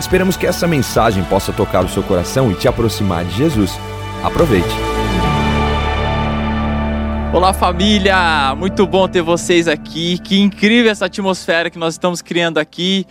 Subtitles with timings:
[0.00, 3.72] Esperamos que essa mensagem possa tocar o seu coração e te aproximar de Jesus.
[4.22, 4.68] Aproveite.
[7.34, 10.18] Olá família, muito bom ter vocês aqui.
[10.18, 13.04] Que incrível essa atmosfera que nós estamos criando aqui.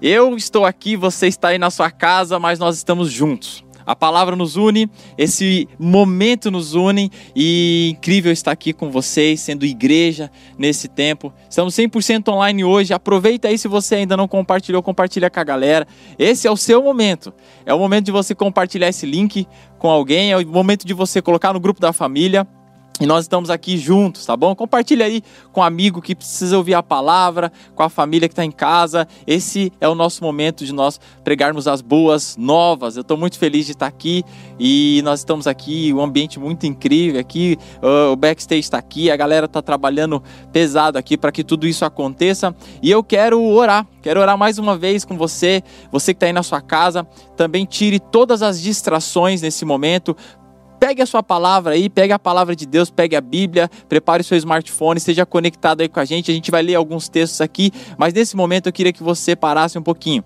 [0.00, 3.65] Eu estou aqui, você está aí na sua casa, mas nós estamos juntos.
[3.86, 9.64] A palavra nos une, esse momento nos une e incrível estar aqui com vocês, sendo
[9.64, 11.32] igreja nesse tempo.
[11.48, 12.92] Estamos 100% online hoje.
[12.92, 15.86] Aproveita aí se você ainda não compartilhou, compartilha com a galera.
[16.18, 17.32] Esse é o seu momento.
[17.64, 19.46] É o momento de você compartilhar esse link
[19.78, 22.46] com alguém, é o momento de você colocar no grupo da família.
[22.98, 24.54] E nós estamos aqui juntos, tá bom?
[24.54, 28.44] Compartilha aí com um amigo que precisa ouvir a palavra, com a família que está
[28.44, 29.06] em casa.
[29.26, 32.96] Esse é o nosso momento de nós pregarmos as boas novas.
[32.96, 34.24] Eu estou muito feliz de estar aqui
[34.58, 37.58] e nós estamos aqui, um ambiente muito incrível aqui.
[38.12, 42.56] O backstage está aqui, a galera está trabalhando pesado aqui para que tudo isso aconteça.
[42.82, 46.32] E eu quero orar, quero orar mais uma vez com você, você que está aí
[46.32, 47.06] na sua casa.
[47.36, 50.16] Também tire todas as distrações nesse momento
[50.78, 54.24] Pegue a sua palavra aí, pegue a palavra de Deus, pegue a Bíblia, prepare o
[54.24, 56.30] seu smartphone, esteja conectado aí com a gente.
[56.30, 59.78] A gente vai ler alguns textos aqui, mas nesse momento eu queria que você parasse
[59.78, 60.24] um pouquinho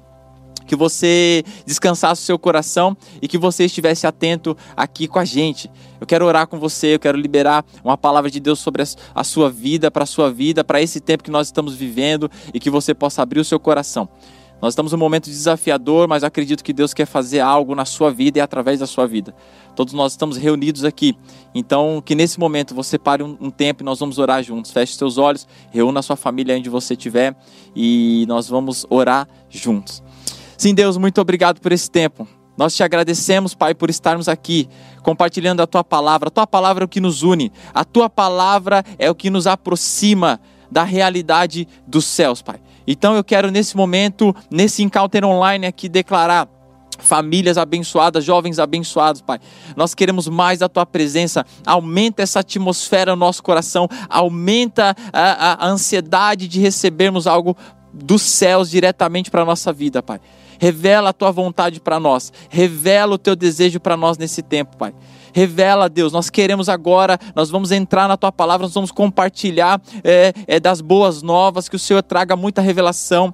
[0.70, 5.68] que você descansasse o seu coração e que você estivesse atento aqui com a gente.
[6.00, 9.50] Eu quero orar com você, eu quero liberar uma palavra de Deus sobre a sua
[9.50, 12.94] vida, para a sua vida, para esse tempo que nós estamos vivendo e que você
[12.94, 14.08] possa abrir o seu coração.
[14.60, 18.38] Nós estamos num momento desafiador, mas acredito que Deus quer fazer algo na sua vida
[18.38, 19.34] e através da sua vida.
[19.74, 21.16] Todos nós estamos reunidos aqui.
[21.54, 24.70] Então, que nesse momento você pare um, um tempo e nós vamos orar juntos.
[24.70, 27.34] Feche seus olhos, reúna a sua família onde você estiver
[27.74, 30.02] e nós vamos orar juntos.
[30.58, 32.28] Sim, Deus, muito obrigado por esse tempo.
[32.54, 34.68] Nós te agradecemos, Pai, por estarmos aqui
[35.02, 36.28] compartilhando a tua palavra.
[36.28, 39.46] A tua palavra é o que nos une, a tua palavra é o que nos
[39.46, 40.38] aproxima
[40.70, 42.60] da realidade dos céus, Pai.
[42.92, 46.48] Então eu quero nesse momento, nesse encounter online aqui, declarar
[46.98, 49.38] famílias abençoadas, jovens abençoados, Pai.
[49.76, 51.46] Nós queremos mais da Tua presença.
[51.64, 57.56] Aumenta essa atmosfera no nosso coração, aumenta a, a, ansiedade de recebermos algo
[57.94, 60.20] dos céus diretamente para a nossa vida, Pai.
[60.58, 64.92] Revela a Tua vontade para nós, revela o Teu desejo para nós nesse tempo, Pai.
[65.32, 70.32] Revela, Deus, nós queremos agora, nós vamos entrar na tua palavra, nós vamos compartilhar é,
[70.46, 73.32] é, das boas novas, que o Senhor traga muita revelação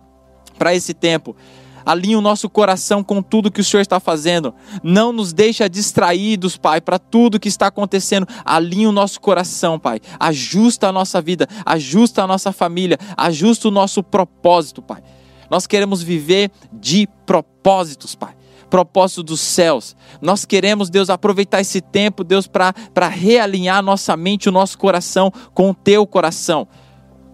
[0.58, 1.36] para esse tempo.
[1.84, 4.52] Alinhe o nosso coração com tudo que o Senhor está fazendo.
[4.82, 8.26] Não nos deixa distraídos, Pai, para tudo que está acontecendo.
[8.44, 10.00] Alinhe o nosso coração, Pai.
[10.18, 15.00] Ajusta a nossa vida, ajusta a nossa família, ajusta o nosso propósito, Pai.
[15.48, 18.34] Nós queremos viver de propósitos, Pai
[18.70, 19.96] propósito dos céus.
[20.20, 25.70] Nós queremos, Deus, aproveitar esse tempo, Deus, para realinhar nossa mente, o nosso coração com
[25.70, 26.66] o teu coração.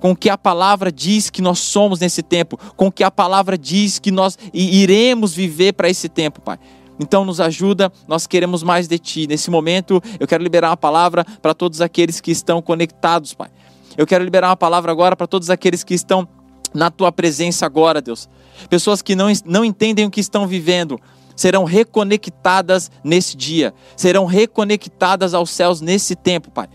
[0.00, 3.10] Com o que a palavra diz que nós somos nesse tempo, com o que a
[3.10, 6.58] palavra diz que nós iremos viver para esse tempo, Pai.
[6.98, 9.26] Então nos ajuda, nós queremos mais de Ti.
[9.26, 13.48] Nesse momento, eu quero liberar uma palavra para todos aqueles que estão conectados, Pai.
[13.96, 16.28] Eu quero liberar uma palavra agora para todos aqueles que estão
[16.74, 18.28] na Tua presença agora, Deus.
[18.68, 20.98] Pessoas que não, não entendem o que estão vivendo,
[21.36, 26.68] serão reconectadas nesse dia, serão reconectadas aos céus nesse tempo, Pai.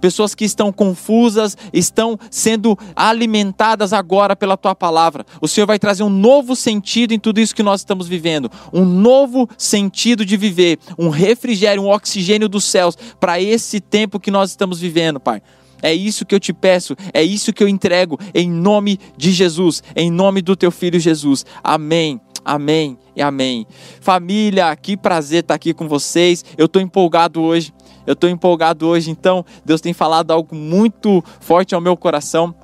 [0.00, 5.26] Pessoas que estão confusas, estão sendo alimentadas agora pela tua palavra.
[5.40, 8.84] O Senhor vai trazer um novo sentido em tudo isso que nós estamos vivendo, um
[8.84, 14.50] novo sentido de viver, um refrigério, um oxigênio dos céus para esse tempo que nós
[14.50, 15.42] estamos vivendo, Pai.
[15.82, 19.82] É isso que eu te peço, é isso que eu entrego em nome de Jesus,
[19.96, 21.44] em nome do teu filho Jesus.
[21.62, 22.20] Amém.
[22.44, 23.66] Amém amém.
[24.00, 26.44] Família, que prazer estar aqui com vocês.
[26.56, 27.72] Eu estou empolgado hoje.
[28.06, 29.10] Eu estou empolgado hoje.
[29.10, 32.54] Então, Deus tem falado algo muito forte ao meu coração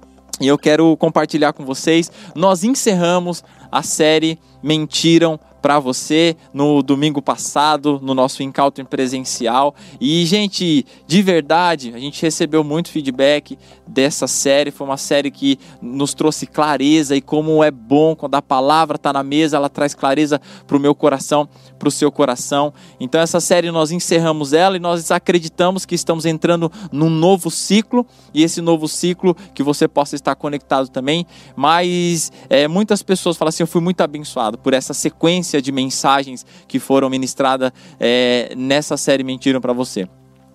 [0.41, 2.11] e eu quero compartilhar com vocês.
[2.35, 9.75] Nós encerramos a série Mentiram para você no domingo passado, no nosso encontro presencial.
[10.01, 14.71] E, gente, de verdade, a gente recebeu muito feedback dessa série.
[14.71, 19.13] Foi uma série que nos trouxe clareza e como é bom quando a palavra está
[19.13, 22.73] na mesa, ela traz clareza para o meu coração, para o seu coração.
[23.01, 28.07] Então, essa série nós encerramos ela e nós acreditamos que estamos entrando num novo ciclo
[28.33, 31.27] e esse novo ciclo que você possa estar conectado também.
[31.57, 35.73] Mas é, muitas pessoas falam assim: eu fui muito abençoado por essa sequência sequência de
[35.73, 40.09] mensagens que foram ministradas é, nessa série Mentiram para você.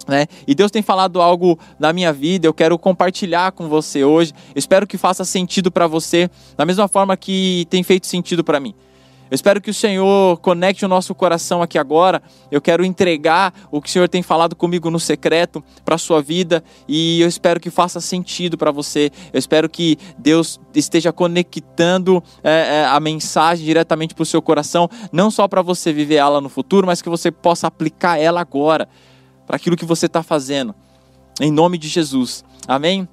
[0.08, 0.26] Né?
[0.48, 4.34] E Deus tem falado algo na minha vida, eu quero compartilhar com você hoje.
[4.56, 8.74] espero que faça sentido para você, da mesma forma que tem feito sentido para mim.
[9.32, 12.22] Eu espero que o Senhor conecte o nosso coração aqui agora.
[12.52, 16.22] Eu quero entregar o que o Senhor tem falado comigo no secreto para a sua
[16.22, 19.10] vida e eu espero que faça sentido para você.
[19.32, 24.90] Eu espero que Deus esteja conectando é, é, a mensagem diretamente para o seu coração,
[25.14, 28.90] não só para você viver ela no futuro, mas que você possa aplicar ela agora
[29.48, 30.76] para aquilo que você está fazendo.
[31.40, 32.44] Em nome de Jesus.
[32.68, 33.08] Amém?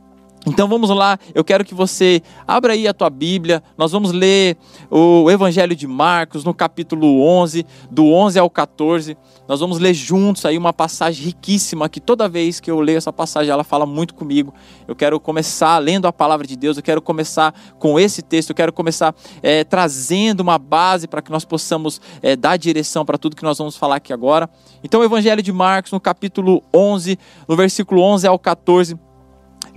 [0.46, 3.62] Então vamos lá, eu quero que você abra aí a tua Bíblia.
[3.76, 4.56] Nós vamos ler
[4.90, 9.16] o Evangelho de Marcos no capítulo 11, do 11 ao 14.
[9.48, 13.12] Nós vamos ler juntos aí uma passagem riquíssima que toda vez que eu leio essa
[13.12, 14.54] passagem ela fala muito comigo.
[14.86, 18.56] Eu quero começar lendo a palavra de Deus, eu quero começar com esse texto, eu
[18.56, 23.36] quero começar é, trazendo uma base para que nós possamos é, dar direção para tudo
[23.36, 24.48] que nós vamos falar aqui agora.
[24.84, 27.18] Então o Evangelho de Marcos no capítulo 11,
[27.48, 29.07] no versículo 11 ao 14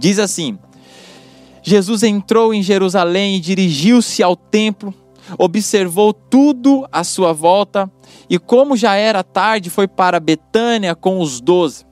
[0.01, 0.57] Diz assim:
[1.61, 4.91] Jesus entrou em Jerusalém e dirigiu-se ao templo,
[5.37, 7.89] observou tudo à sua volta
[8.27, 11.85] e, como já era tarde, foi para Betânia com os doze.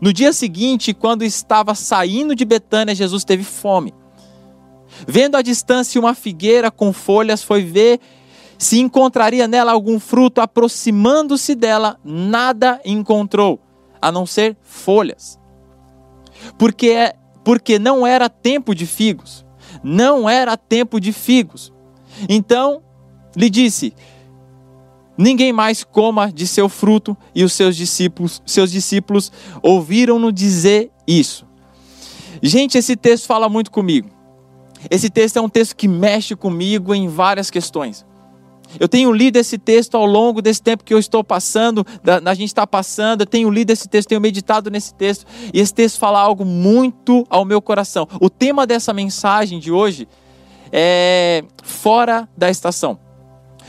[0.00, 3.92] No dia seguinte, quando estava saindo de Betânia, Jesus teve fome.
[5.06, 8.00] Vendo à distância uma figueira com folhas, foi ver
[8.56, 10.40] se encontraria nela algum fruto.
[10.40, 13.60] Aproximando-se dela, nada encontrou,
[14.00, 15.39] a não ser folhas
[16.58, 17.14] porque, é,
[17.44, 19.44] porque não era tempo de figos.
[19.82, 21.72] Não era tempo de figos.
[22.28, 22.82] Então
[23.36, 23.94] lhe disse:
[25.16, 29.30] Ninguém mais coma de seu fruto, e os seus discípulos, seus discípulos
[29.62, 31.46] ouviram-no dizer isso.
[32.42, 34.08] Gente, esse texto fala muito comigo.
[34.90, 38.06] Esse texto é um texto que mexe comigo em várias questões.
[38.78, 42.34] Eu tenho lido esse texto ao longo desse tempo que eu estou passando, da, a
[42.34, 45.98] gente está passando, eu tenho lido esse texto, tenho meditado nesse texto, e esse texto
[45.98, 48.06] fala algo muito ao meu coração.
[48.20, 50.06] O tema dessa mensagem de hoje
[50.72, 52.98] é fora da estação.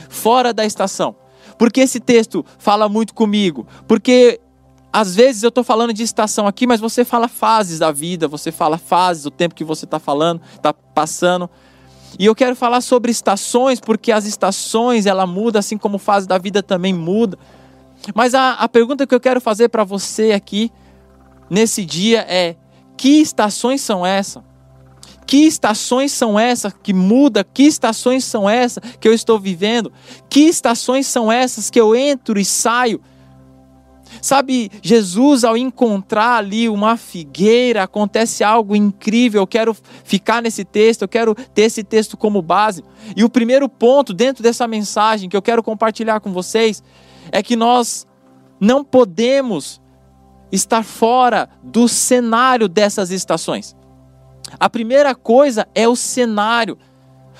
[0.08, 1.16] Fora da estação.
[1.58, 3.66] Porque esse texto fala muito comigo?
[3.86, 4.40] Porque
[4.92, 8.52] às vezes eu estou falando de estação aqui, mas você fala fases da vida, você
[8.52, 11.48] fala fases, o tempo que você está falando, está passando.
[12.18, 16.38] E eu quero falar sobre estações, porque as estações ela muda, assim como fase da
[16.38, 17.38] vida também muda.
[18.14, 20.70] Mas a, a pergunta que eu quero fazer para você aqui
[21.48, 22.56] nesse dia é:
[22.96, 24.42] que estações são essas?
[25.26, 27.44] Que estações são essas que muda?
[27.44, 29.92] Que estações são essas que eu estou vivendo?
[30.28, 33.00] Que estações são essas que eu entro e saio?
[34.20, 39.42] Sabe, Jesus, ao encontrar ali uma figueira, acontece algo incrível.
[39.42, 42.84] Eu quero ficar nesse texto, eu quero ter esse texto como base.
[43.16, 46.82] E o primeiro ponto dentro dessa mensagem que eu quero compartilhar com vocês
[47.30, 48.06] é que nós
[48.60, 49.80] não podemos
[50.52, 53.74] estar fora do cenário dessas estações.
[54.60, 56.76] A primeira coisa é o cenário.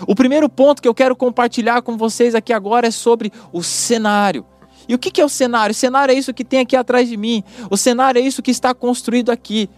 [0.06, 4.46] O primeiro ponto que eu quero compartilhar com vocês aqui agora é sobre o cenário.
[4.88, 5.73] E o que é o cenário?
[5.73, 7.43] O cenário é isso que tem aqui atrás de mim.
[7.70, 9.69] O cenário é isso que está construído aqui.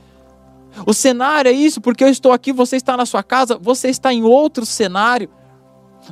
[0.86, 4.12] O cenário é isso porque eu estou aqui, você está na sua casa, você está
[4.12, 5.30] em outro cenário.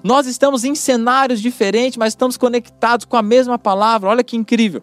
[0.02, 4.08] Nós estamos em cenários diferentes, mas estamos conectados com a mesma palavra.
[4.08, 4.82] Olha que incrível.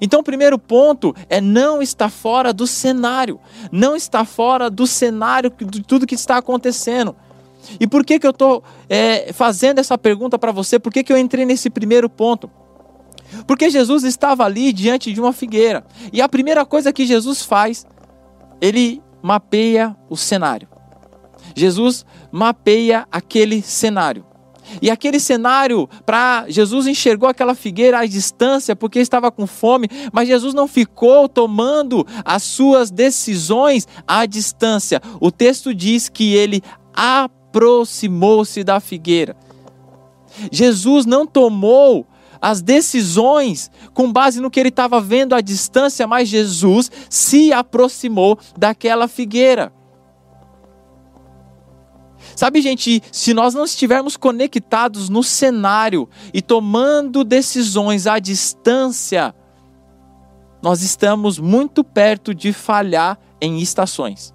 [0.00, 5.50] Então, o primeiro ponto é não estar fora do cenário, não estar fora do cenário
[5.50, 7.14] de tudo que está acontecendo.
[7.80, 10.78] E por que, que eu estou é, fazendo essa pergunta para você?
[10.78, 12.50] Por que, que eu entrei nesse primeiro ponto?
[13.46, 15.84] Porque Jesus estava ali diante de uma figueira.
[16.12, 17.86] E a primeira coisa que Jesus faz,
[18.60, 20.68] ele mapeia o cenário.
[21.54, 24.24] Jesus mapeia aquele cenário.
[24.82, 30.28] E aquele cenário, para Jesus enxergou aquela figueira à distância porque estava com fome, mas
[30.28, 35.00] Jesus não ficou tomando as suas decisões à distância.
[35.20, 36.62] O texto diz que ele
[36.94, 39.36] aproximou-se da figueira.
[40.50, 42.06] Jesus não tomou
[42.46, 48.38] as decisões com base no que ele estava vendo à distância, mas Jesus se aproximou
[48.56, 49.72] daquela figueira.
[52.36, 59.34] Sabe, gente, se nós não estivermos conectados no cenário e tomando decisões à distância,
[60.62, 64.32] nós estamos muito perto de falhar em estações.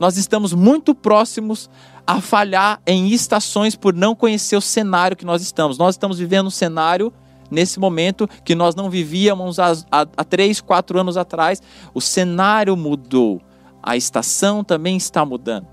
[0.00, 1.68] Nós estamos muito próximos
[2.08, 5.76] a falhar em estações por não conhecer o cenário que nós estamos.
[5.76, 7.12] Nós estamos vivendo um cenário
[7.50, 11.60] nesse momento que nós não vivíamos há, há, há três, quatro anos atrás.
[11.92, 13.42] O cenário mudou,
[13.82, 15.66] a estação também está mudando.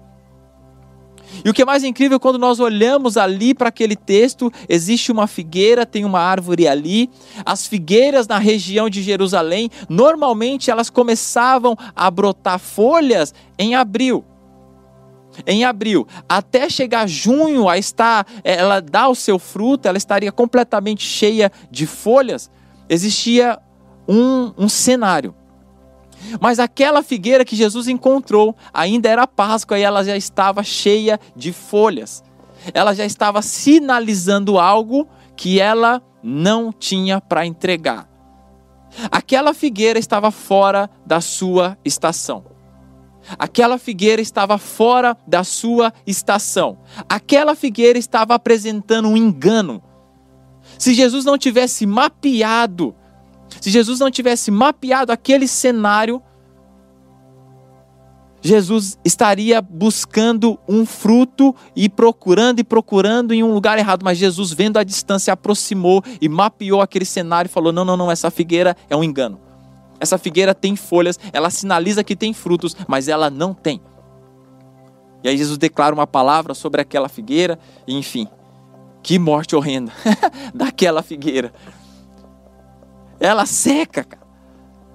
[1.44, 5.28] E o que é mais incrível quando nós olhamos ali para aquele texto, existe uma
[5.28, 7.10] figueira, tem uma árvore ali.
[7.46, 14.26] As figueiras na região de Jerusalém, normalmente elas começavam a brotar folhas em abril.
[15.46, 21.04] Em abril, até chegar junho, a estar, ela dá o seu fruto, ela estaria completamente
[21.04, 22.50] cheia de folhas.
[22.90, 23.60] Existia
[24.08, 25.34] um, um cenário.
[26.40, 31.52] Mas aquela figueira que Jesus encontrou ainda era Páscoa e ela já estava cheia de
[31.52, 32.24] folhas.
[32.74, 38.10] Ela já estava sinalizando algo que ela não tinha para entregar.
[39.12, 42.55] Aquela figueira estava fora da sua estação.
[43.38, 46.78] Aquela figueira estava fora da sua estação.
[47.10, 49.82] Aquela figueira estava apresentando um engano.
[50.78, 52.96] Se Jesus não tivesse mapeado
[53.62, 56.22] se Jesus não tivesse mapeado aquele cenário,
[58.42, 64.52] Jesus estaria buscando um fruto e procurando e procurando em um lugar errado, mas Jesus,
[64.52, 68.78] vendo a distância, aproximou e mapeou aquele cenário e falou: Não, não, não, essa figueira
[68.88, 69.40] é um engano.
[70.00, 73.82] Essa figueira tem folhas, ela sinaliza que tem frutos, mas ela não tem.
[75.24, 78.28] E aí Jesus declara uma palavra sobre aquela figueira, e enfim,
[79.02, 79.92] que morte horrenda
[80.54, 81.52] daquela figueira
[83.20, 84.26] ela seca, cara.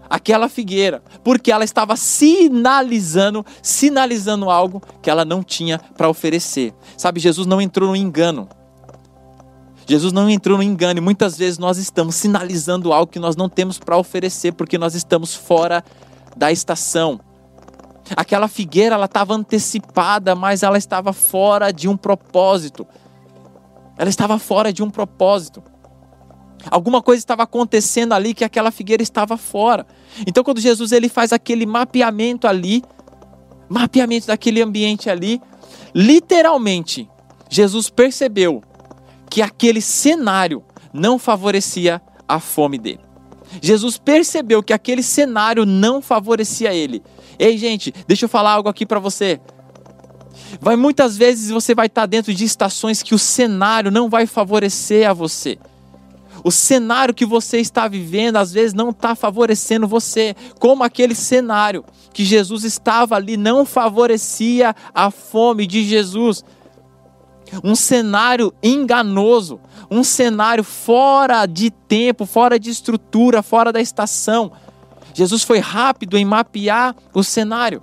[0.08, 6.74] Aquela figueira, porque ela estava sinalizando, sinalizando algo que ela não tinha para oferecer.
[6.96, 8.48] Sabe, Jesus não entrou no engano.
[9.90, 13.48] Jesus não entrou no engano e muitas vezes nós estamos sinalizando algo que nós não
[13.48, 15.82] temos para oferecer porque nós estamos fora
[16.36, 17.18] da estação.
[18.14, 22.86] Aquela figueira ela estava antecipada, mas ela estava fora de um propósito.
[23.98, 25.60] Ela estava fora de um propósito.
[26.70, 29.84] Alguma coisa estava acontecendo ali que aquela figueira estava fora.
[30.24, 32.84] Então quando Jesus ele faz aquele mapeamento ali,
[33.68, 35.42] mapeamento daquele ambiente ali,
[35.92, 37.10] literalmente
[37.48, 38.62] Jesus percebeu
[39.30, 43.00] que aquele cenário não favorecia a fome dele.
[43.62, 47.02] Jesus percebeu que aquele cenário não favorecia ele.
[47.38, 49.40] Ei, gente, deixa eu falar algo aqui para você.
[50.60, 55.08] Vai muitas vezes você vai estar dentro de estações que o cenário não vai favorecer
[55.08, 55.58] a você.
[56.42, 61.84] O cenário que você está vivendo às vezes não está favorecendo você, como aquele cenário
[62.12, 66.44] que Jesus estava ali não favorecia a fome de Jesus.
[67.62, 74.52] Um cenário enganoso, um cenário fora de tempo, fora de estrutura, fora da estação.
[75.14, 77.82] Jesus foi rápido em mapear o cenário.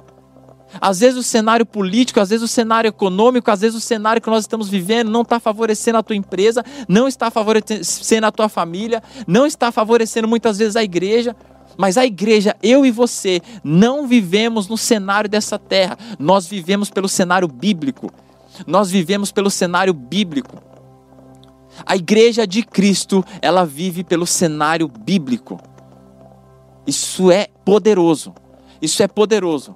[0.81, 4.29] Às vezes o cenário político, às vezes o cenário econômico, às vezes o cenário que
[4.29, 9.01] nós estamos vivendo não está favorecendo a tua empresa, não está favorecendo a tua família,
[9.25, 11.35] não está favorecendo muitas vezes a igreja.
[11.77, 17.07] Mas a igreja, eu e você, não vivemos no cenário dessa terra, nós vivemos pelo
[17.07, 18.11] cenário bíblico.
[18.65, 20.61] Nós vivemos pelo cenário bíblico.
[21.85, 25.59] A igreja de Cristo, ela vive pelo cenário bíblico.
[26.85, 28.33] Isso é poderoso.
[28.81, 29.75] Isso é poderoso.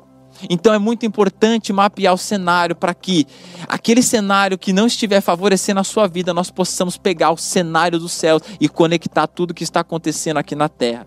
[0.50, 3.27] Então é muito importante mapear o cenário para que
[3.67, 8.11] aquele cenário que não estiver favorecendo a sua vida, nós possamos pegar o cenário dos
[8.11, 11.05] céus e conectar tudo que está acontecendo aqui na terra.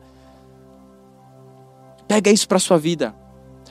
[2.07, 3.15] Pega isso para a sua vida.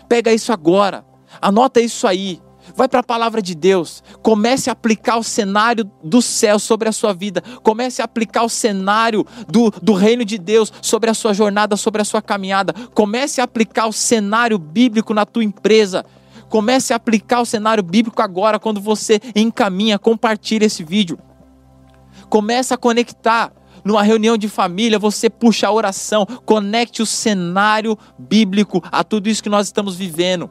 [0.10, 1.06] Pega isso agora.
[1.42, 2.42] Anota isso aí.
[2.76, 4.04] Vai para a palavra de Deus.
[4.22, 7.44] Comece a aplicar o cenário do céu sobre a sua vida.
[7.62, 12.02] Comece a aplicar o cenário do, do reino de Deus sobre a sua jornada, sobre
[12.02, 12.74] a sua caminhada.
[12.94, 16.04] Comece a aplicar o cenário bíblico na tua empresa.
[16.50, 21.20] Comece a aplicar o cenário bíblico agora, quando você encaminha, compartilha esse vídeo.
[22.30, 23.52] Comece a conectar
[23.84, 29.44] numa reunião de família, você puxa a oração, conecte o cenário bíblico a tudo isso
[29.44, 30.50] que nós estamos vivendo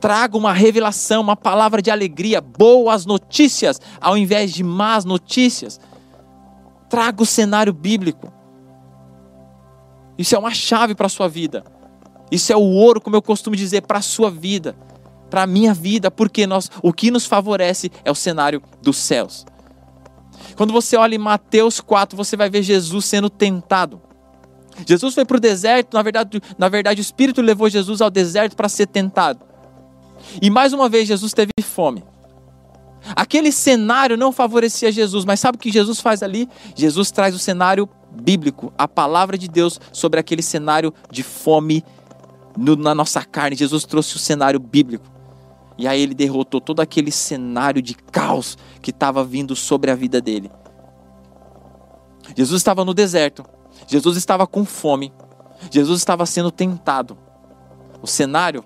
[0.00, 5.80] traga uma revelação, uma palavra de alegria, boas notícias, ao invés de más notícias.
[6.88, 8.32] Traga o cenário bíblico.
[10.18, 11.64] Isso é uma chave para a sua vida.
[12.30, 14.76] Isso é o ouro, como eu costumo dizer, para a sua vida,
[15.30, 19.44] para a minha vida, porque nós, o que nos favorece é o cenário dos céus.
[20.56, 24.00] Quando você olha em Mateus 4, você vai ver Jesus sendo tentado.
[24.86, 28.56] Jesus foi para o deserto, na verdade, na verdade, o Espírito levou Jesus ao deserto
[28.56, 29.45] para ser tentado.
[30.40, 32.04] E mais uma vez Jesus teve fome.
[33.14, 36.48] Aquele cenário não favorecia Jesus, mas sabe o que Jesus faz ali?
[36.74, 41.84] Jesus traz o cenário bíblico, a palavra de Deus sobre aquele cenário de fome
[42.56, 43.56] no, na nossa carne.
[43.56, 45.04] Jesus trouxe o cenário bíblico.
[45.78, 50.20] E aí ele derrotou todo aquele cenário de caos que estava vindo sobre a vida
[50.20, 50.50] dele.
[52.34, 53.44] Jesus estava no deserto.
[53.86, 55.12] Jesus estava com fome.
[55.70, 57.16] Jesus estava sendo tentado.
[58.02, 58.64] O cenário,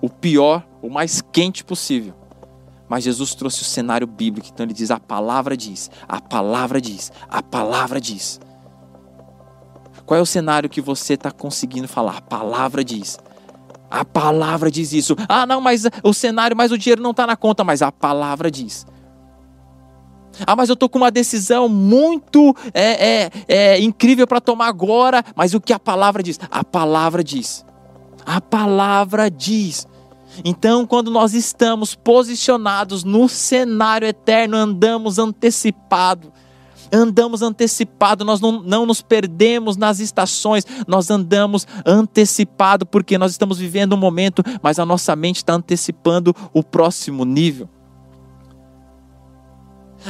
[0.00, 2.14] o pior o mais quente possível.
[2.88, 7.12] Mas Jesus trouxe o cenário bíblico, então ele diz: a palavra diz, a palavra diz,
[7.28, 8.40] a palavra diz.
[10.04, 12.18] Qual é o cenário que você está conseguindo falar?
[12.18, 13.16] A palavra diz.
[13.88, 15.14] A palavra diz isso.
[15.28, 18.50] Ah, não, mas o cenário, mas o dinheiro não está na conta, mas a palavra
[18.50, 18.86] diz.
[20.46, 25.24] Ah, mas eu estou com uma decisão muito é, é, é incrível para tomar agora,
[25.36, 26.38] mas o que a palavra diz?
[26.50, 27.64] A palavra diz.
[28.24, 29.86] A palavra diz.
[30.44, 36.32] Então, quando nós estamos posicionados no cenário eterno, andamos antecipado.
[36.92, 43.58] Andamos antecipado, nós não, não nos perdemos nas estações, nós andamos antecipado porque nós estamos
[43.58, 47.68] vivendo um momento, mas a nossa mente está antecipando o próximo nível.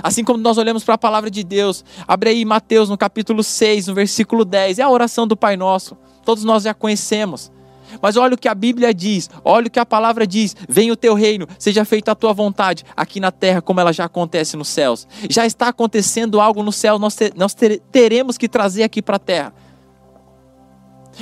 [0.03, 3.89] Assim como nós olhamos para a palavra de Deus, abre aí Mateus no capítulo 6,
[3.89, 7.53] no versículo 10, é a oração do Pai Nosso, todos nós já conhecemos.
[8.01, 10.97] Mas olha o que a Bíblia diz, olha o que a palavra diz: venha o
[10.97, 14.69] teu reino, seja feita a tua vontade, aqui na terra, como ela já acontece nos
[14.69, 15.07] céus.
[15.29, 19.21] Já está acontecendo algo no céu, nós, nós ter, teremos que trazer aqui para a
[19.21, 19.55] terra.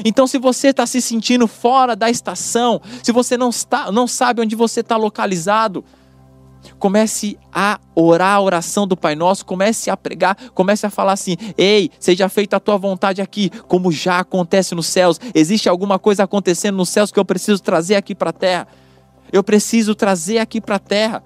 [0.05, 4.41] Então, se você está se sentindo fora da estação, se você não, está, não sabe
[4.41, 5.85] onde você está localizado,
[6.79, 11.37] Comece a orar a oração do Pai Nosso, comece a pregar, comece a falar assim:
[11.57, 15.21] ei, seja feita a tua vontade aqui, como já acontece nos céus.
[15.35, 18.69] Existe alguma coisa acontecendo nos céus que eu preciso trazer aqui para a terra.
[19.33, 21.23] Eu preciso trazer aqui para a terra.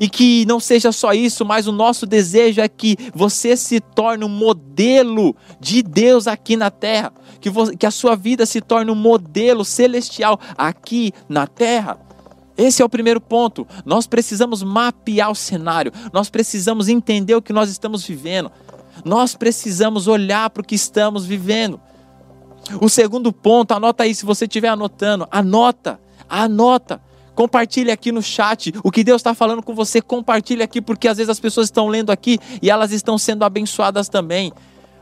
[0.00, 4.24] E que não seja só isso, mas o nosso desejo é que você se torne
[4.24, 7.12] um modelo de Deus aqui na terra.
[7.40, 11.98] Que, que a sua vida se torne um modelo celestial aqui na terra.
[12.62, 13.66] Esse é o primeiro ponto.
[13.84, 18.52] Nós precisamos mapear o cenário, nós precisamos entender o que nós estamos vivendo,
[19.04, 21.80] nós precisamos olhar para o que estamos vivendo.
[22.80, 27.00] O segundo ponto, anota aí se você estiver anotando, anota, anota.
[27.34, 30.00] Compartilhe aqui no chat o que Deus está falando com você.
[30.00, 34.08] Compartilhe aqui, porque às vezes as pessoas estão lendo aqui e elas estão sendo abençoadas
[34.08, 34.52] também.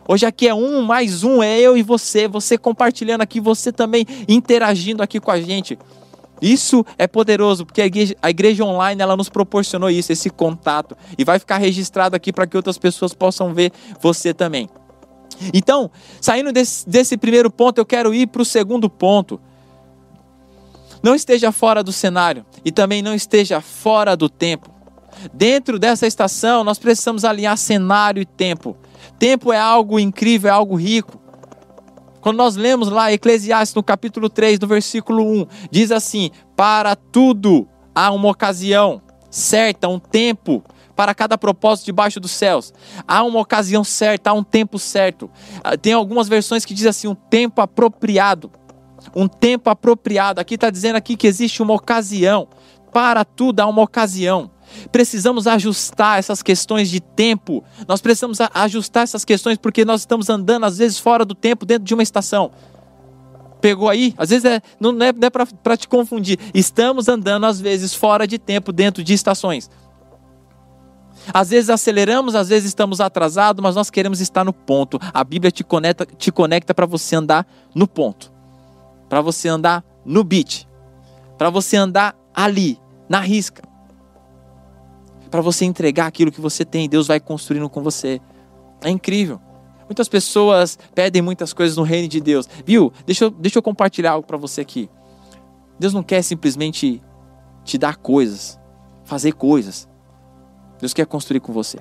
[0.08, 2.26] Hoje aqui é um mais um, é eu e você.
[2.26, 5.78] Você compartilhando aqui, você também interagindo aqui com a gente.
[6.40, 10.96] Isso é poderoso, porque a igreja, a igreja, online ela nos proporcionou isso, esse contato.
[11.18, 14.68] E vai ficar registrado aqui para que outras pessoas possam ver você também.
[15.54, 19.40] Então, saindo desse, desse primeiro ponto, eu quero ir para o segundo ponto.
[21.02, 24.70] Não esteja fora do cenário e também não esteja fora do tempo.
[25.32, 28.76] Dentro dessa estação, nós precisamos alinhar cenário e tempo.
[29.18, 31.19] Tempo é algo incrível, é algo rico.
[32.20, 37.66] Quando nós lemos lá Eclesiastes no capítulo 3, no versículo 1, diz assim: Para tudo
[37.94, 40.62] há uma ocasião certa, um tempo
[40.94, 42.74] para cada propósito debaixo dos céus.
[43.08, 45.30] Há uma ocasião certa, há um tempo certo.
[45.64, 48.50] Ah, tem algumas versões que diz assim, um tempo apropriado.
[49.16, 50.40] Um tempo apropriado.
[50.40, 52.48] Aqui está dizendo aqui que existe uma ocasião.
[52.92, 54.50] Para tudo há uma ocasião.
[54.90, 57.64] Precisamos ajustar essas questões de tempo.
[57.86, 61.84] Nós precisamos ajustar essas questões porque nós estamos andando, às vezes, fora do tempo, dentro
[61.84, 62.50] de uma estação.
[63.60, 64.14] Pegou aí?
[64.16, 66.38] Às vezes é, não é, é para te confundir.
[66.54, 69.70] Estamos andando, às vezes, fora de tempo, dentro de estações.
[71.32, 74.98] Às vezes aceleramos, às vezes estamos atrasados, mas nós queremos estar no ponto.
[75.12, 78.32] A Bíblia te conecta, te conecta para você andar no ponto,
[79.08, 80.66] para você andar no beat,
[81.36, 83.69] para você andar ali, na risca
[85.30, 86.88] para você entregar aquilo que você tem.
[86.88, 88.20] Deus vai construindo com você.
[88.82, 89.40] É incrível.
[89.84, 92.48] Muitas pessoas pedem muitas coisas no reino de Deus.
[92.64, 92.92] Viu?
[93.04, 94.88] Deixa eu, deixa eu compartilhar algo para você aqui.
[95.78, 97.02] Deus não quer simplesmente
[97.64, 98.58] te dar coisas,
[99.04, 99.88] fazer coisas.
[100.78, 101.78] Deus quer construir com você.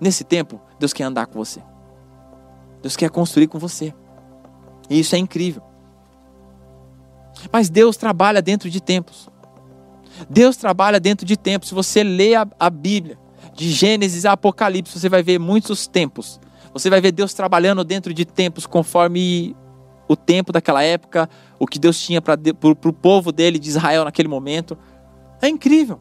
[0.00, 1.62] Nesse tempo, Deus quer andar com você.
[2.80, 3.94] Deus quer construir com você.
[4.90, 5.62] E isso é incrível.
[7.52, 9.28] Mas Deus trabalha dentro de tempos.
[10.28, 11.68] Deus trabalha dentro de tempos.
[11.68, 13.18] Se você lê a, a Bíblia,
[13.54, 16.40] de Gênesis a Apocalipse, você vai ver muitos tempos.
[16.72, 19.54] Você vai ver Deus trabalhando dentro de tempos conforme
[20.08, 24.28] o tempo daquela época, o que Deus tinha para o povo dele, de Israel, naquele
[24.28, 24.76] momento.
[25.40, 26.00] É incrível.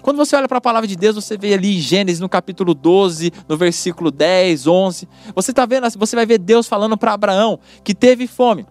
[0.00, 3.30] Quando você olha para a palavra de Deus, você vê ali Gênesis, no capítulo 12,
[3.48, 5.08] no versículo 10, 11.
[5.34, 8.66] Você tá vendo, você vai ver Deus falando para Abraão que teve fome.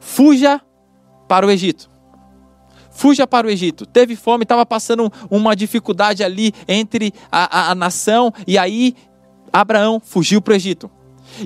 [0.00, 0.60] Fuja
[1.28, 1.95] para o Egito
[2.96, 3.84] fuja para o Egito.
[3.84, 8.94] Teve fome, estava passando uma dificuldade ali entre a, a, a nação, e aí
[9.52, 10.90] Abraão fugiu para o Egito.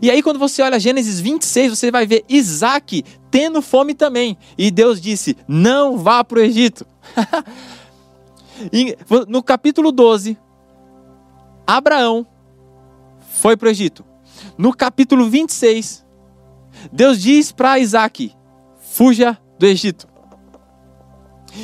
[0.00, 4.38] E aí, quando você olha Gênesis 26, você vai ver Isaac tendo fome também.
[4.56, 6.86] E Deus disse: Não vá para o Egito.
[9.26, 10.38] no capítulo 12,
[11.66, 12.24] Abraão
[13.32, 14.04] foi para o Egito.
[14.56, 16.04] No capítulo 26,
[16.92, 18.32] Deus diz para Isaac:
[18.78, 20.09] Fuja do Egito.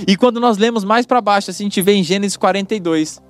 [0.06, 3.22] E quando nós lemos mais para baixo, assim, a gente vê em Gênesis 42,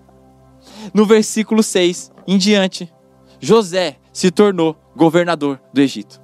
[0.92, 2.92] no versículo 6 em diante,
[3.40, 6.21] José se tornou governador do Egito.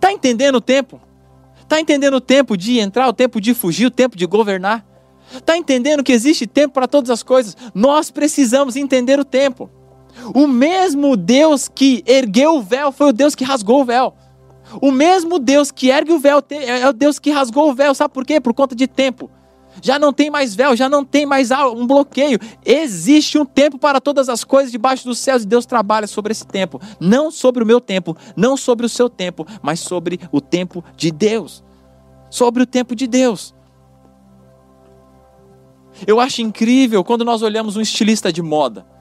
[0.00, 1.00] Tá entendendo o tempo?
[1.68, 4.84] Tá entendendo o tempo de entrar, o tempo de fugir, o tempo de governar?
[5.44, 7.56] Tá entendendo que existe tempo para todas as coisas?
[7.74, 9.70] Nós precisamos entender o tempo.
[10.34, 14.14] O mesmo Deus que ergueu o véu foi o Deus que rasgou o véu.
[14.80, 17.94] O mesmo Deus que ergue o véu é o Deus que rasgou o véu.
[17.94, 18.40] Sabe por quê?
[18.40, 19.30] Por conta de tempo.
[19.80, 22.38] Já não tem mais véu, já não tem mais um bloqueio.
[22.64, 26.46] Existe um tempo para todas as coisas debaixo dos céus e Deus trabalha sobre esse
[26.46, 26.80] tempo.
[27.00, 31.10] Não sobre o meu tempo, não sobre o seu tempo, mas sobre o tempo de
[31.10, 31.64] Deus.
[32.28, 33.54] Sobre o tempo de Deus.
[36.06, 38.91] Eu acho incrível quando nós olhamos um estilista de moda.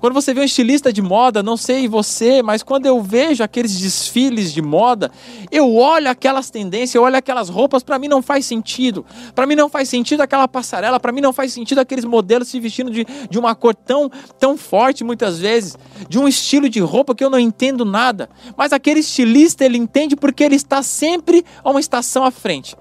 [0.00, 3.78] Quando você vê um estilista de moda, não sei você, mas quando eu vejo aqueles
[3.78, 5.10] desfiles de moda,
[5.50, 9.04] eu olho aquelas tendências, eu olho aquelas roupas, para mim não faz sentido.
[9.34, 12.58] Para mim não faz sentido aquela passarela, para mim não faz sentido aqueles modelos se
[12.58, 15.76] vestindo de, de uma cor tão, tão forte muitas vezes,
[16.08, 18.28] de um estilo de roupa que eu não entendo nada.
[18.56, 22.76] Mas aquele estilista, ele entende porque ele está sempre a uma estação à frente.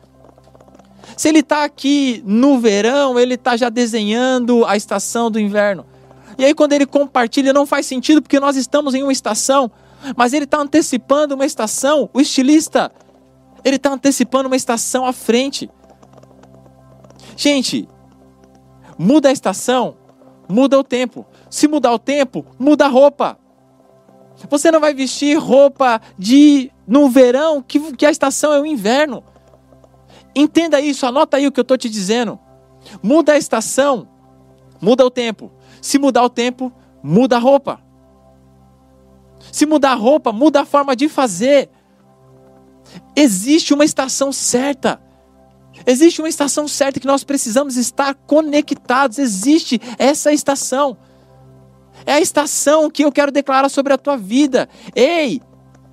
[1.17, 5.85] Se ele está aqui no verão, ele está já desenhando a estação do inverno.
[6.37, 9.71] E aí, quando ele compartilha, não faz sentido porque nós estamos em uma estação,
[10.15, 12.09] mas ele está antecipando uma estação.
[12.13, 12.91] O estilista,
[13.63, 15.69] ele está antecipando uma estação à frente.
[17.35, 17.87] Gente,
[18.97, 19.95] muda a estação,
[20.47, 21.25] muda o tempo.
[21.49, 23.37] Se mudar o tempo, muda a roupa.
[24.49, 29.23] Você não vai vestir roupa de no verão, que, que a estação é o inverno.
[30.35, 32.39] Entenda isso, anota aí o que eu estou te dizendo.
[33.01, 34.07] Muda a estação,
[34.81, 35.51] muda o tempo.
[35.81, 36.71] Se mudar o tempo,
[37.03, 37.81] muda a roupa.
[39.51, 41.69] Se mudar a roupa, muda a forma de fazer.
[43.15, 45.01] Existe uma estação certa.
[45.85, 49.17] Existe uma estação certa que nós precisamos estar conectados.
[49.17, 50.97] Existe essa estação.
[52.05, 54.69] É a estação que eu quero declarar sobre a tua vida.
[54.95, 55.41] Ei,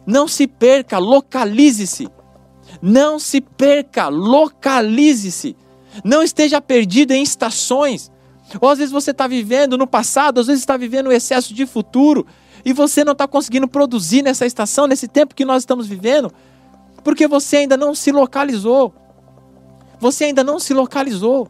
[0.07, 2.09] não se perca, localize-se.
[2.83, 5.57] Não se perca, localize-se.
[6.05, 8.11] Não esteja perdido em estações.
[8.61, 11.67] Ou às vezes você está vivendo no passado, às vezes está vivendo o excesso de
[11.67, 12.27] futuro,
[12.65, 16.33] e você não está conseguindo produzir nessa estação, nesse tempo que nós estamos vivendo,
[17.05, 18.95] porque você ainda não se localizou.
[20.01, 21.49] Você ainda não se localizou.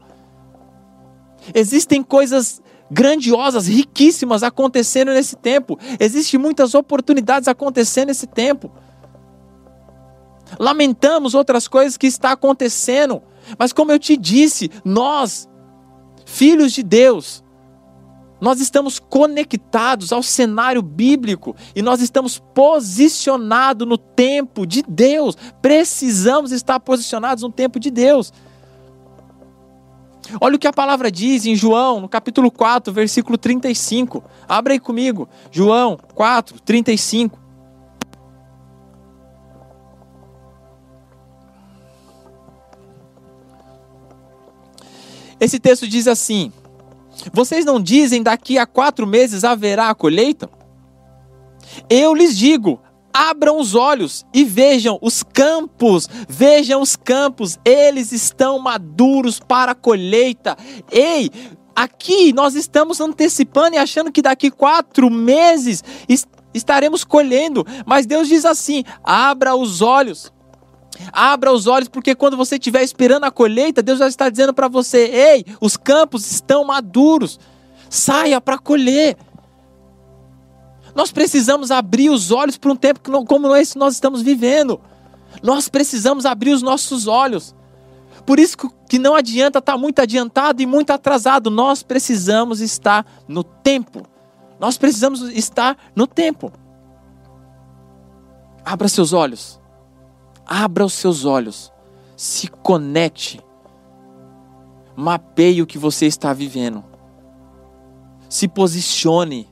[1.54, 5.78] Existem coisas grandiosas, riquíssimas acontecendo nesse tempo.
[6.00, 8.70] Existem muitas oportunidades acontecendo nesse tempo.
[10.58, 13.22] Lamentamos outras coisas que está acontecendo,
[13.58, 15.48] mas como eu te disse, nós
[16.28, 17.42] filhos de Deus,
[18.40, 25.36] nós estamos conectados ao cenário bíblico e nós estamos posicionados no tempo de Deus.
[25.60, 28.32] Precisamos estar posicionados no tempo de Deus.
[30.40, 34.22] Olha o que a palavra diz em João, no capítulo 4, versículo 35.
[34.46, 35.26] Abra aí comigo.
[35.50, 37.47] João 4, 35.
[45.40, 46.52] Esse texto diz assim:
[47.32, 50.50] Vocês não dizem daqui a quatro meses haverá a colheita?
[51.88, 52.80] Eu lhes digo:
[53.12, 59.74] abram os olhos e vejam os campos, vejam os campos, eles estão maduros para a
[59.74, 60.56] colheita.
[60.90, 61.30] Ei,
[61.74, 65.82] aqui nós estamos antecipando e achando que daqui quatro meses
[66.54, 70.32] estaremos colhendo, mas Deus diz assim: abra os olhos.
[71.12, 74.68] Abra os olhos, porque quando você estiver esperando a colheita, Deus já está dizendo para
[74.68, 77.38] você: ei, os campos estão maduros,
[77.88, 79.16] saia para colher.
[80.94, 84.80] Nós precisamos abrir os olhos para um tempo como esse nós estamos vivendo.
[85.42, 87.54] Nós precisamos abrir os nossos olhos.
[88.26, 88.56] Por isso
[88.88, 91.50] que não adianta estar muito adiantado e muito atrasado.
[91.50, 94.02] Nós precisamos estar no tempo.
[94.58, 96.52] Nós precisamos estar no tempo.
[98.64, 99.60] Abra seus olhos.
[100.48, 101.70] Abra os seus olhos,
[102.16, 103.38] se conecte,
[104.96, 106.82] mapeie o que você está vivendo,
[108.30, 109.46] se posicione,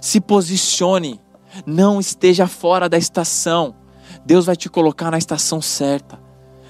[0.00, 1.20] se posicione,
[1.66, 3.74] não esteja fora da estação.
[4.24, 6.18] Deus vai te colocar na estação certa.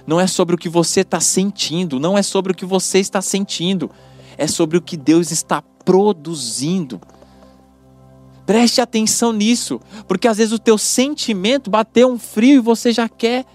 [0.04, 3.22] Não é sobre o que você está sentindo, não é sobre o que você está
[3.22, 3.88] sentindo,
[4.36, 7.00] é sobre o que Deus está produzindo.
[8.50, 13.08] Preste atenção nisso, porque às vezes o teu sentimento bateu um frio e você já
[13.08, 13.46] quer,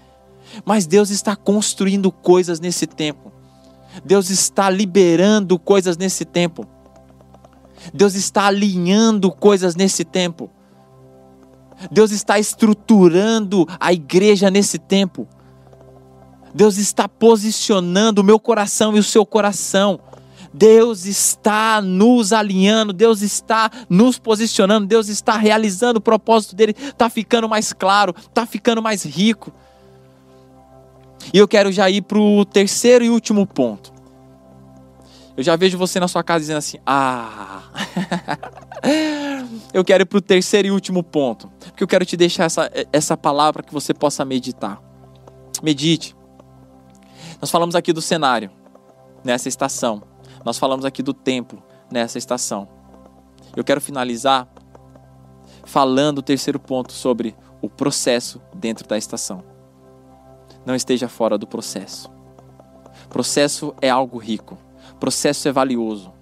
[0.64, 3.30] mas Deus está construindo coisas nesse tempo.
[4.02, 6.66] Deus está liberando coisas nesse tempo.
[7.92, 10.48] Deus está alinhando coisas nesse tempo.
[11.90, 15.28] Deus está estruturando a igreja nesse tempo.
[16.54, 20.00] Deus está posicionando o meu coração e o seu coração.
[20.56, 27.10] Deus está nos alinhando, Deus está nos posicionando, Deus está realizando o propósito dele, está
[27.10, 29.52] ficando mais claro, está ficando mais rico.
[31.34, 33.92] E eu quero já ir para o terceiro e último ponto.
[35.36, 37.64] Eu já vejo você na sua casa dizendo assim: Ah,
[39.74, 42.70] eu quero ir para o terceiro e último ponto, porque eu quero te deixar essa,
[42.90, 44.80] essa palavra que você possa meditar.
[45.62, 46.16] Medite.
[47.42, 48.50] Nós falamos aqui do cenário,
[49.22, 50.15] nessa estação.
[50.46, 52.68] Nós falamos aqui do templo, nessa estação.
[53.56, 54.46] Eu quero finalizar
[55.64, 59.42] falando o terceiro ponto sobre o processo dentro da estação.
[60.64, 62.08] Não esteja fora do processo.
[63.08, 64.56] Processo é algo rico.
[65.00, 66.12] Processo é valioso.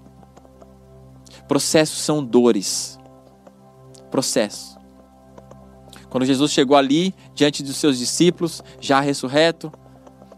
[1.46, 2.98] Processos são dores.
[4.10, 4.78] Processo.
[6.08, 9.70] Quando Jesus chegou ali, diante dos seus discípulos, já ressurreto,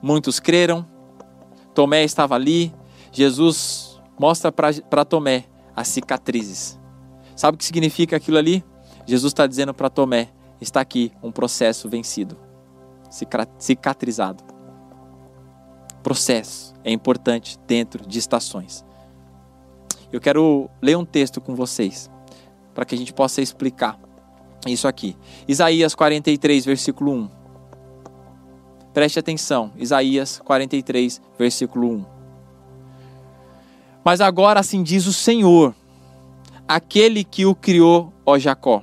[0.02, 0.84] muitos creram.
[1.72, 2.74] Tomé estava ali.
[3.16, 6.78] Jesus mostra para Tomé as cicatrizes.
[7.34, 8.62] Sabe o que significa aquilo ali?
[9.06, 10.28] Jesus está dizendo para Tomé:
[10.60, 12.36] está aqui um processo vencido,
[13.58, 14.44] cicatrizado.
[16.02, 18.84] Processo é importante dentro de estações.
[20.12, 22.10] Eu quero ler um texto com vocês,
[22.74, 23.98] para que a gente possa explicar
[24.66, 25.16] isso aqui.
[25.48, 27.30] Isaías 43, versículo 1.
[28.92, 32.15] Preste atenção, Isaías 43, versículo 1.
[34.06, 35.74] Mas agora assim diz o Senhor,
[36.68, 38.80] aquele que o criou, ó Jacó,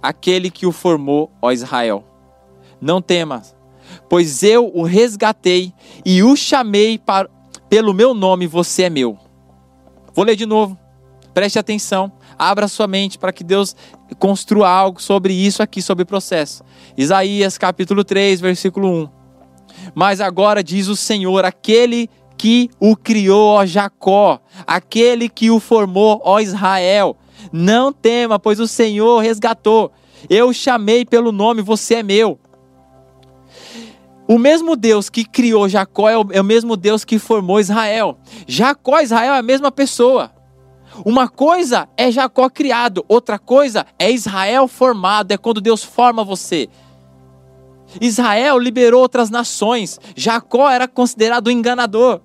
[0.00, 2.04] aquele que o formou, ó Israel.
[2.80, 3.52] Não temas,
[4.08, 5.74] pois eu o resgatei
[6.06, 7.28] e o chamei para,
[7.68, 9.18] pelo meu nome, você é meu.
[10.14, 10.78] Vou ler de novo.
[11.34, 12.12] Preste atenção.
[12.38, 13.74] Abra sua mente para que Deus
[14.20, 16.62] construa algo sobre isso aqui, sobre o processo.
[16.96, 19.08] Isaías capítulo 3, versículo 1.
[19.96, 22.08] Mas agora diz o Senhor, aquele
[22.40, 27.14] que o criou, ó Jacó, aquele que o formou, ó Israel.
[27.52, 29.92] Não tema, pois o Senhor resgatou.
[30.26, 32.40] Eu chamei pelo nome, você é meu.
[34.26, 38.16] O mesmo Deus que criou Jacó é o, é o mesmo Deus que formou Israel.
[38.46, 40.32] Jacó e Israel é a mesma pessoa.
[41.04, 46.70] Uma coisa é Jacó criado, outra coisa é Israel formado, é quando Deus forma você.
[48.00, 52.22] Israel liberou outras nações, Jacó era considerado enganador.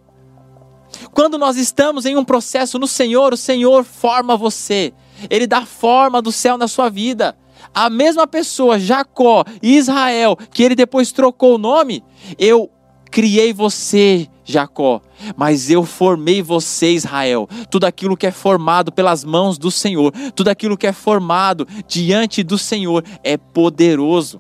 [1.14, 4.94] Quando nós estamos em um processo no Senhor, o Senhor forma você,
[5.30, 7.36] Ele dá forma do céu na sua vida
[7.74, 12.04] a mesma pessoa, Jacó e Israel, que ele depois trocou o nome,
[12.38, 12.70] eu
[13.12, 15.02] criei você, Jacó,
[15.36, 17.48] mas eu formei você, Israel.
[17.70, 22.44] Tudo aquilo que é formado pelas mãos do Senhor, tudo aquilo que é formado diante
[22.44, 24.40] do Senhor é poderoso.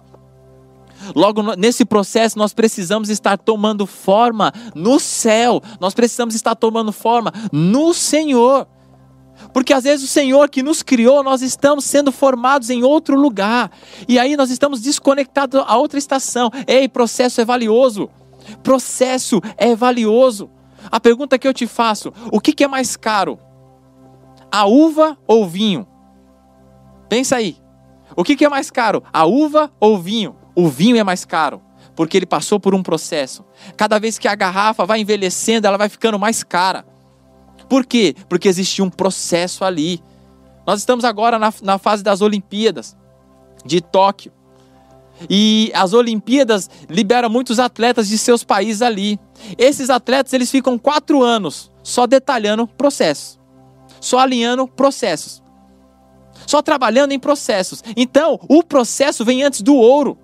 [1.13, 7.31] Logo nesse processo, nós precisamos estar tomando forma no céu, nós precisamos estar tomando forma
[7.51, 8.67] no Senhor.
[9.53, 13.71] Porque às vezes o Senhor que nos criou, nós estamos sendo formados em outro lugar.
[14.07, 16.49] E aí nós estamos desconectados a outra estação.
[16.67, 18.09] Ei, processo é valioso.
[18.63, 20.49] Processo é valioso.
[20.91, 23.39] A pergunta que eu te faço: o que, que é mais caro?
[24.51, 25.87] A uva ou o vinho?
[27.09, 27.57] Pensa aí.
[28.15, 29.03] O que, que é mais caro?
[29.11, 30.35] A uva ou o vinho?
[30.55, 31.61] O vinho é mais caro,
[31.95, 33.43] porque ele passou por um processo.
[33.75, 36.85] Cada vez que a garrafa vai envelhecendo, ela vai ficando mais cara.
[37.69, 38.15] Por quê?
[38.29, 40.01] Porque existia um processo ali.
[40.65, 42.95] Nós estamos agora na, na fase das Olimpíadas
[43.65, 44.31] de Tóquio.
[45.29, 49.19] E as Olimpíadas liberam muitos atletas de seus países ali.
[49.57, 53.39] Esses atletas eles ficam quatro anos só detalhando processos,
[54.01, 55.41] só alinhando processos,
[56.45, 57.83] só trabalhando em processos.
[57.95, 60.17] Então, o processo vem antes do ouro.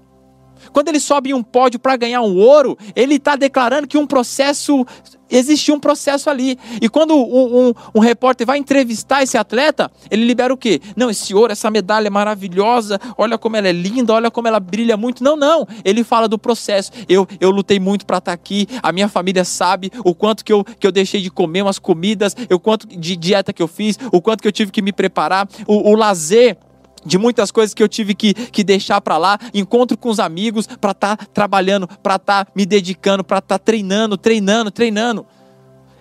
[0.71, 4.07] Quando ele sobe em um pódio para ganhar um ouro, ele está declarando que um
[4.07, 4.85] processo
[5.31, 6.59] existia um processo ali.
[6.81, 10.81] E quando um, um, um, repórter vai entrevistar esse atleta, ele libera o quê?
[10.95, 14.59] Não, esse ouro, essa medalha é maravilhosa, olha como ela é linda, olha como ela
[14.59, 15.23] brilha muito.
[15.23, 15.65] Não, não.
[15.85, 16.91] Ele fala do processo.
[17.07, 20.51] Eu, eu lutei muito para estar tá aqui, a minha família sabe o quanto que
[20.51, 23.97] eu, que eu deixei de comer umas comidas, o quanto de dieta que eu fiz,
[24.11, 26.57] o quanto que eu tive que me preparar, o, o lazer
[27.05, 30.67] de muitas coisas que eu tive que, que deixar para lá, encontro com os amigos
[30.67, 35.25] para estar tá trabalhando, para estar tá me dedicando, para estar tá treinando, treinando, treinando.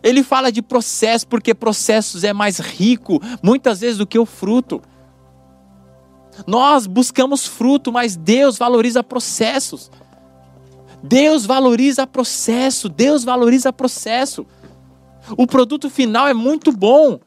[0.02, 4.80] Ele fala de processo porque processos é mais rico, muitas vezes do que o fruto.
[6.46, 9.90] Nós buscamos fruto, mas Deus valoriza processos.
[11.02, 14.46] Deus valoriza processo, Deus valoriza processo.
[15.36, 17.20] O produto final é muito bom,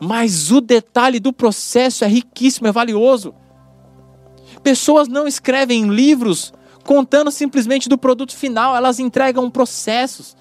[0.00, 3.34] mas o detalhe do processo é riquíssimo, é valioso.
[4.62, 6.52] Pessoas não escrevem livros
[6.84, 10.36] contando simplesmente do produto final, elas entregam processos.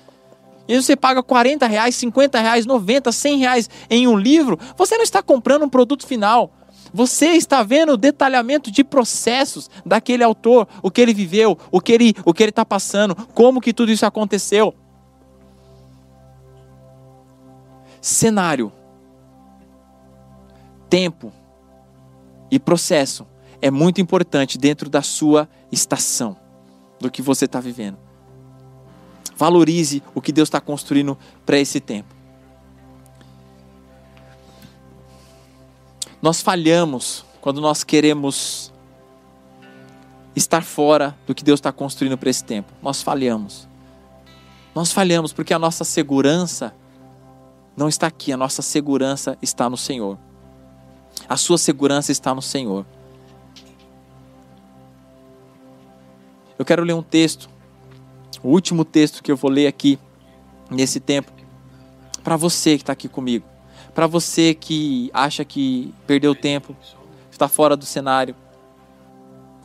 [0.68, 5.04] E você paga 40 reais, 50 reais, 90, 100 reais em um livro, você não
[5.04, 6.52] está comprando um produto final.
[6.94, 11.92] Você está vendo o detalhamento de processos daquele autor, o que ele viveu, o que
[11.92, 14.76] ele o que ele está passando, como que tudo isso aconteceu.
[18.00, 18.72] Cenário,
[20.94, 21.34] tempo
[22.52, 23.26] e processo
[23.60, 26.38] é muito importante dentro da sua estação,
[27.00, 27.98] do que você está vivendo.
[29.36, 32.14] Valorize o que Deus está construindo para esse tempo.
[36.22, 38.72] Nós falhamos quando nós queremos
[40.36, 42.72] estar fora do que Deus está construindo para esse tempo.
[42.84, 43.68] Nós falhamos.
[44.76, 46.72] Nós falhamos porque a nossa segurança
[47.76, 50.20] não está aqui, a nossa segurança está no Senhor.
[51.28, 52.86] A sua segurança está no Senhor.
[56.58, 57.50] Eu quero ler um texto,
[58.42, 59.98] o último texto que eu vou ler aqui
[60.70, 61.32] nesse tempo,
[62.24, 63.46] para você que está aqui comigo,
[63.94, 66.76] para você que acha que perdeu tempo,
[67.32, 68.36] está fora do cenário,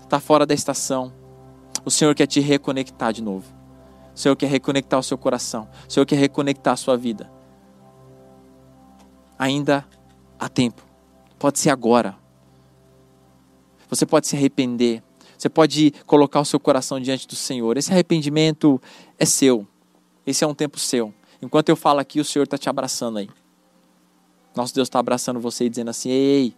[0.02, 1.12] está fora da estação.
[1.84, 3.46] O Senhor quer te reconectar de novo.
[4.14, 5.68] O Senhor quer reconectar o seu coração.
[5.88, 7.30] O Senhor quer reconectar a sua vida.
[9.38, 9.86] Ainda
[10.38, 10.87] há tempo.
[11.38, 12.16] Pode ser agora.
[13.88, 15.02] Você pode se arrepender.
[15.36, 17.76] Você pode colocar o seu coração diante do Senhor.
[17.76, 18.80] Esse arrependimento
[19.18, 19.66] é seu.
[20.26, 21.14] Esse é um tempo seu.
[21.40, 23.30] Enquanto eu falo aqui, o Senhor está te abraçando aí.
[24.54, 26.54] Nosso Deus está abraçando você e dizendo assim: Ei,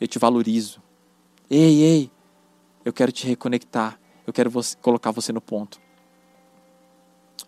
[0.00, 0.80] eu te valorizo.
[1.50, 2.10] Ei, ei,
[2.84, 3.98] eu quero te reconectar.
[4.24, 5.80] Eu quero você, colocar você no ponto.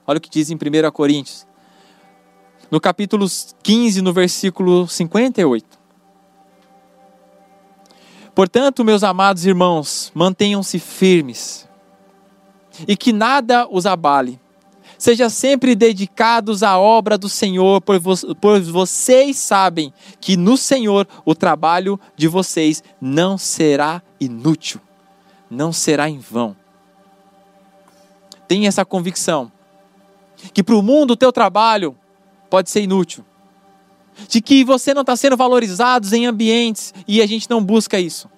[0.06, 1.46] Olha o que diz em 1 Coríntios,
[2.70, 3.26] no capítulo
[3.62, 5.77] 15, no versículo 58.
[8.38, 11.68] Portanto, meus amados irmãos, mantenham-se firmes
[12.86, 14.38] e que nada os abale.
[14.96, 17.82] Sejam sempre dedicados à obra do Senhor,
[18.40, 24.80] pois vocês sabem que no Senhor o trabalho de vocês não será inútil,
[25.50, 26.54] não será em vão.
[28.46, 29.50] Tenha essa convicção
[30.54, 31.96] que para o mundo o teu trabalho
[32.48, 33.24] pode ser inútil,
[34.26, 38.28] de que você não está sendo valorizado em ambientes e a gente não busca isso.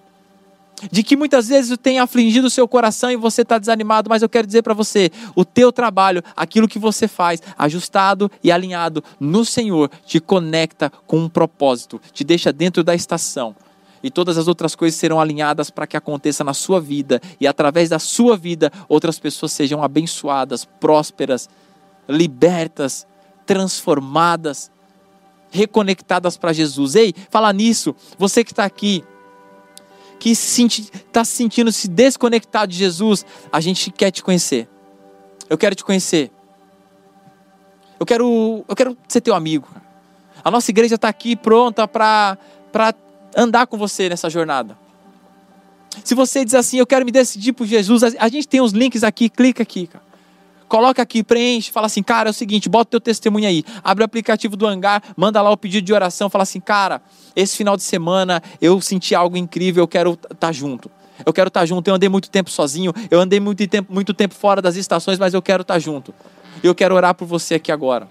[0.91, 4.29] De que muitas vezes tem afligido o seu coração e você está desanimado, mas eu
[4.29, 9.45] quero dizer para você: o teu trabalho, aquilo que você faz, ajustado e alinhado no
[9.45, 13.55] Senhor, te conecta com um propósito, te deixa dentro da estação.
[14.03, 17.89] E todas as outras coisas serão alinhadas para que aconteça na sua vida e através
[17.89, 21.47] da sua vida outras pessoas sejam abençoadas, prósperas,
[22.09, 23.05] libertas,
[23.45, 24.70] transformadas
[25.51, 26.95] reconectadas para Jesus.
[26.95, 29.03] Ei, fala nisso, você que está aqui,
[30.19, 34.67] que está se sentindo se desconectado de Jesus, a gente quer te conhecer.
[35.49, 36.31] Eu quero te conhecer.
[37.99, 39.67] Eu quero, eu quero ser teu amigo.
[40.43, 42.37] A nossa igreja está aqui pronta para
[43.35, 44.77] andar com você nessa jornada.
[46.03, 49.03] Se você diz assim, eu quero me decidir por Jesus, a gente tem os links
[49.03, 50.10] aqui, clica aqui, cara.
[50.71, 53.61] Coloca aqui, preenche, fala assim, cara, é o seguinte, bota o teu testemunho aí.
[53.83, 57.01] Abre o aplicativo do Hangar, manda lá o pedido de oração, fala assim, cara,
[57.35, 60.89] esse final de semana eu senti algo incrível, eu quero estar tá junto.
[61.25, 61.89] Eu quero estar tá junto.
[61.89, 65.33] Eu andei muito tempo sozinho, eu andei muito tempo, muito tempo fora das estações, mas
[65.33, 66.13] eu quero estar tá junto.
[66.63, 68.07] Eu quero orar por você aqui agora.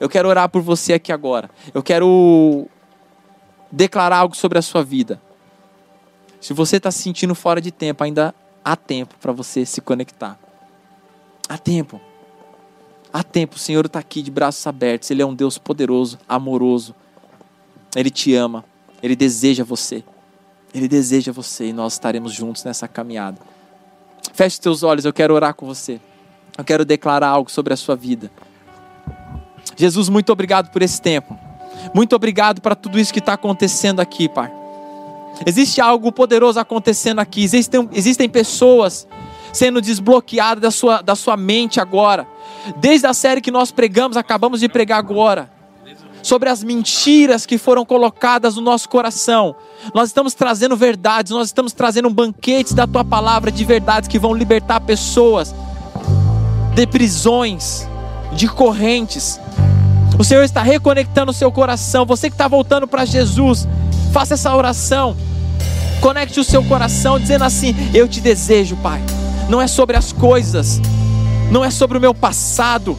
[0.00, 1.50] Eu quero orar por você aqui agora.
[1.74, 2.68] Eu quero
[3.70, 5.20] declarar algo sobre a sua vida.
[6.40, 10.38] Se você está se sentindo fora de tempo, ainda há tempo para você se conectar.
[11.50, 12.00] Há tempo.
[13.12, 13.56] Há tempo.
[13.56, 15.10] O Senhor está aqui de braços abertos.
[15.10, 16.94] Ele é um Deus poderoso, amoroso.
[17.96, 18.64] Ele te ama.
[19.02, 20.04] Ele deseja você.
[20.72, 23.40] Ele deseja você e nós estaremos juntos nessa caminhada.
[24.32, 26.00] Feche os teus olhos, eu quero orar com você.
[26.56, 28.30] Eu quero declarar algo sobre a sua vida.
[29.76, 31.36] Jesus, muito obrigado por esse tempo.
[31.92, 34.52] Muito obrigado para tudo isso que está acontecendo aqui, Pai.
[35.44, 37.42] Existe algo poderoso acontecendo aqui.
[37.42, 39.08] Existem, existem pessoas
[39.52, 42.26] sendo desbloqueada da sua, da sua mente agora.
[42.76, 45.50] Desde a série que nós pregamos, acabamos de pregar agora,
[46.22, 49.56] sobre as mentiras que foram colocadas no nosso coração.
[49.94, 54.18] Nós estamos trazendo verdades, nós estamos trazendo um banquete da tua palavra de verdades que
[54.18, 55.54] vão libertar pessoas
[56.74, 57.88] de prisões,
[58.32, 59.40] de correntes.
[60.18, 62.04] O Senhor está reconectando o seu coração.
[62.04, 63.66] Você que está voltando para Jesus,
[64.12, 65.16] faça essa oração.
[66.02, 69.00] Conecte o seu coração dizendo assim: Eu te desejo, Pai
[69.50, 70.80] não é sobre as coisas,
[71.50, 72.96] não é sobre o meu passado,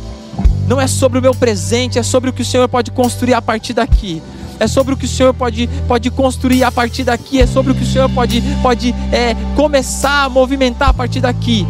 [0.67, 3.41] não é sobre o meu presente, é sobre o que o Senhor pode construir a
[3.41, 4.21] partir daqui.
[4.59, 7.75] é sobre o que o Senhor pode, pode construir a partir daqui, é sobre o
[7.75, 11.65] que o Senhor pode, pode é, começar a movimentar a partir daqui.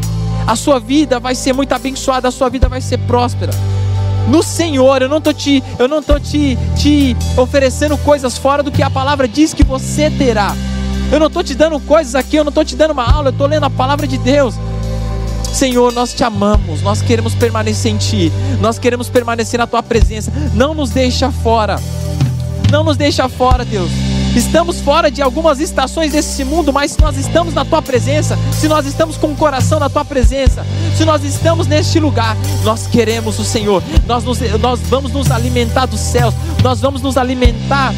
[0.46, 3.54] A sua vida vai ser muito abençoada, a sua vida vai ser próspera.
[4.28, 8.72] No Senhor, eu não estou te, eu não tô te, te oferecendo coisas fora do
[8.72, 10.54] que a palavra diz que você terá.
[11.12, 13.32] Eu não estou te dando coisas aqui, eu não estou te dando uma aula, eu
[13.32, 14.56] estou lendo a palavra de Deus.
[15.52, 18.32] Senhor, nós te amamos, nós queremos permanecer em Ti,
[18.62, 20.32] nós queremos permanecer na Tua presença.
[20.54, 21.78] Não nos deixa fora,
[22.72, 23.92] não nos deixa fora, Deus.
[24.34, 28.66] Estamos fora de algumas estações desse mundo, mas se nós estamos na tua presença, se
[28.70, 33.38] nós estamos com o coração na tua presença, se nós estamos neste lugar, nós queremos
[33.40, 33.84] o Senhor.
[34.08, 36.34] Nós, nos, nós vamos nos alimentar dos céus,
[36.64, 37.94] nós vamos nos alimentar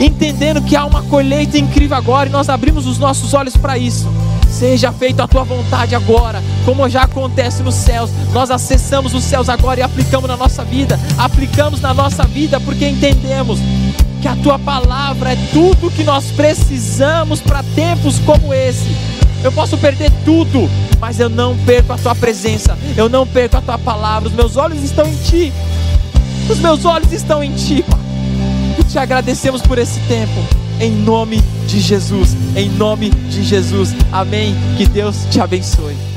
[0.00, 4.08] entendendo que há uma colheita incrível agora e nós abrimos os nossos olhos para isso.
[4.48, 8.10] Seja feita a tua vontade agora, como já acontece nos céus.
[8.32, 10.98] Nós acessamos os céus agora e aplicamos na nossa vida.
[11.16, 13.60] Aplicamos na nossa vida porque entendemos
[14.20, 18.96] que a tua palavra é tudo que nós precisamos para tempos como esse.
[19.42, 23.62] Eu posso perder tudo, mas eu não perco a tua presença, eu não perco a
[23.62, 24.28] tua palavra.
[24.28, 25.52] Os meus olhos estão em ti,
[26.50, 27.99] os meus olhos estão em ti, Pai.
[28.78, 30.40] E te agradecemos por esse tempo,
[30.80, 34.54] em nome de Jesus, em nome de Jesus, amém.
[34.76, 36.09] Que Deus te abençoe.